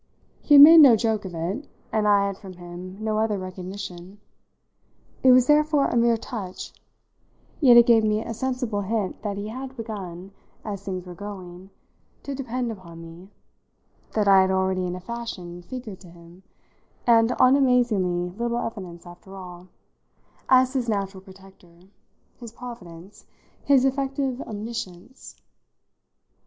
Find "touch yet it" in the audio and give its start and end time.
6.17-7.85